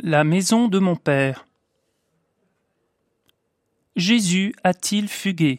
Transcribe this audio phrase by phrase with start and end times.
[0.00, 1.44] La maison de mon père.
[3.96, 5.58] Jésus a-t-il fugué?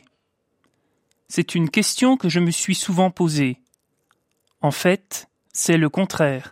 [1.27, 3.59] C'est une question que je me suis souvent posée.
[4.61, 6.51] En fait, c'est le contraire.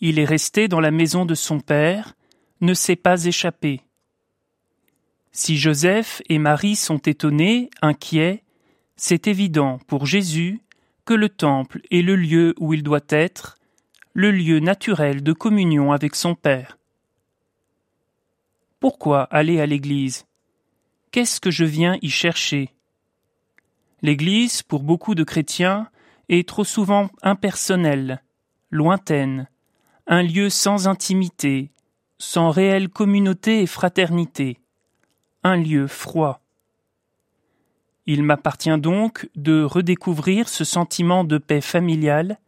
[0.00, 2.16] Il est resté dans la maison de son père,
[2.60, 3.82] ne s'est pas échappé.
[5.30, 8.42] Si Joseph et Marie sont étonnés, inquiets,
[8.96, 10.60] c'est évident pour Jésus
[11.04, 13.56] que le temple est le lieu où il doit être,
[14.14, 16.76] le lieu naturel de communion avec son Père.
[18.78, 20.26] Pourquoi aller à l'Église?
[21.12, 22.74] Qu'est-ce que je viens y chercher?
[24.02, 25.88] L'Église, pour beaucoup de chrétiens,
[26.28, 28.22] est trop souvent impersonnelle,
[28.70, 29.48] lointaine,
[30.06, 31.70] un lieu sans intimité,
[32.18, 34.58] sans réelle communauté et fraternité,
[35.42, 36.42] un lieu froid.
[38.04, 42.38] Il m'appartient donc de redécouvrir ce sentiment de paix familiale,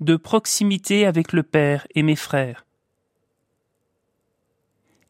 [0.00, 2.66] de proximité avec le Père et mes frères.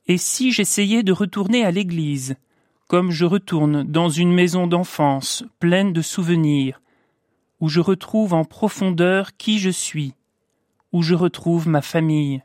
[0.06, 2.36] Et si j'essayais de retourner à l'église,
[2.88, 6.80] comme je retourne dans une maison d'enfance pleine de souvenirs,
[7.60, 10.14] où je retrouve en profondeur qui je suis,
[10.92, 12.42] où je retrouve ma famille.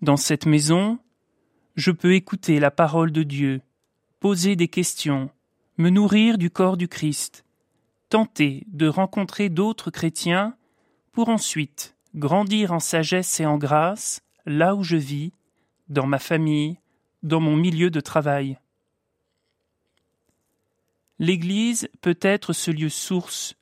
[0.00, 0.98] Dans cette maison,
[1.74, 3.60] je peux écouter la parole de Dieu,
[4.20, 5.30] poser des questions,
[5.76, 7.44] me nourrir du corps du Christ,
[8.10, 10.54] tenter de rencontrer d'autres chrétiens
[11.12, 15.32] pour ensuite grandir en sagesse et en grâce là où je vis,
[15.88, 16.78] dans ma famille,
[17.22, 18.58] dans mon milieu de travail.
[21.18, 23.54] L'Église peut être ce lieu source,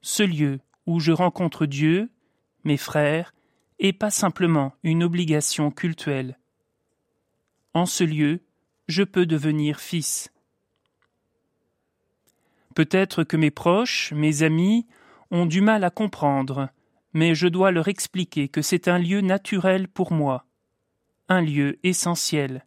[0.00, 2.10] ce lieu où je rencontre Dieu,
[2.64, 3.32] mes frères,
[3.78, 6.38] et pas simplement une obligation cultuelle.
[7.74, 8.40] En ce lieu,
[8.88, 10.32] je peux devenir fils.
[12.74, 14.86] Peut-être que mes proches, mes amis,
[15.30, 16.68] ont du mal à comprendre,
[17.12, 20.46] mais je dois leur expliquer que c'est un lieu naturel pour moi,
[21.28, 22.66] un lieu essentiel.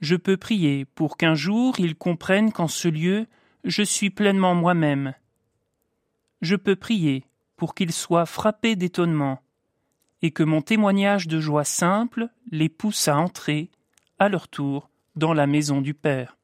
[0.00, 3.26] Je peux prier pour qu'un jour ils comprennent qu'en ce lieu
[3.64, 5.14] je suis pleinement moi-même.
[6.42, 7.24] Je peux prier
[7.56, 9.40] pour qu'ils soient frappés d'étonnement
[10.22, 13.70] et que mon témoignage de joie simple les pousse à entrer,
[14.18, 16.36] à leur tour, dans la maison du Père.